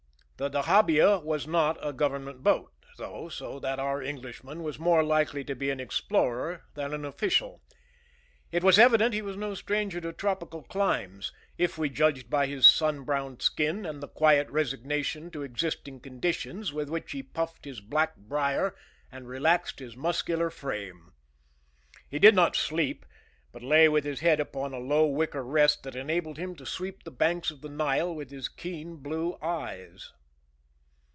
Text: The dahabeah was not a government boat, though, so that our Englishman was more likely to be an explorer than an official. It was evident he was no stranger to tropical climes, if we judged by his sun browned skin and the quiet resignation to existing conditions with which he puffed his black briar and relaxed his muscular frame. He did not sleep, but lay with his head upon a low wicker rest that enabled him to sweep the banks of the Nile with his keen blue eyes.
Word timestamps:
The 0.43 0.49
dahabeah 0.49 1.23
was 1.23 1.45
not 1.45 1.77
a 1.87 1.93
government 1.93 2.41
boat, 2.41 2.71
though, 2.97 3.29
so 3.29 3.59
that 3.59 3.77
our 3.77 4.01
Englishman 4.01 4.63
was 4.63 4.79
more 4.79 5.03
likely 5.03 5.43
to 5.43 5.53
be 5.53 5.69
an 5.69 5.79
explorer 5.79 6.63
than 6.73 6.95
an 6.95 7.05
official. 7.05 7.61
It 8.51 8.63
was 8.63 8.79
evident 8.79 9.13
he 9.13 9.21
was 9.21 9.37
no 9.37 9.53
stranger 9.53 10.01
to 10.01 10.11
tropical 10.11 10.63
climes, 10.63 11.31
if 11.59 11.77
we 11.77 11.89
judged 11.91 12.27
by 12.31 12.47
his 12.47 12.67
sun 12.67 13.03
browned 13.03 13.43
skin 13.43 13.85
and 13.85 14.01
the 14.01 14.07
quiet 14.07 14.49
resignation 14.49 15.29
to 15.29 15.43
existing 15.43 15.99
conditions 15.99 16.73
with 16.73 16.89
which 16.89 17.11
he 17.11 17.21
puffed 17.21 17.65
his 17.65 17.79
black 17.79 18.15
briar 18.17 18.73
and 19.11 19.27
relaxed 19.27 19.77
his 19.77 19.95
muscular 19.95 20.49
frame. 20.49 21.13
He 22.09 22.17
did 22.17 22.33
not 22.33 22.55
sleep, 22.55 23.05
but 23.51 23.61
lay 23.61 23.87
with 23.87 24.05
his 24.05 24.21
head 24.21 24.39
upon 24.39 24.73
a 24.73 24.79
low 24.79 25.05
wicker 25.05 25.43
rest 25.43 25.83
that 25.83 25.95
enabled 25.95 26.39
him 26.39 26.55
to 26.55 26.65
sweep 26.65 27.03
the 27.03 27.11
banks 27.11 27.51
of 27.51 27.61
the 27.61 27.69
Nile 27.69 28.11
with 28.15 28.31
his 28.31 28.49
keen 28.49 28.95
blue 28.95 29.37
eyes. 29.39 30.11